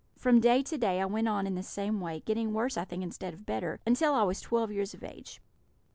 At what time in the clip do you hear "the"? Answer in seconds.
1.53-1.61